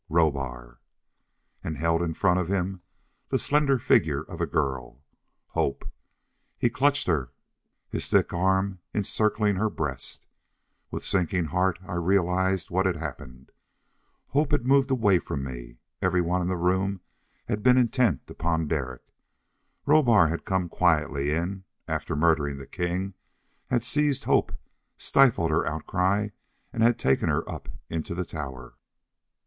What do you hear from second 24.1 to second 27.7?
Hope, stifled her outcry, and had taken her up